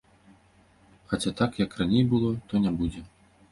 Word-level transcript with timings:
Хаця 1.11 1.33
так, 1.43 1.61
як 1.65 1.77
раней 1.83 2.03
было, 2.17 2.35
то 2.49 2.65
не 2.67 2.75
будзе. 2.83 3.01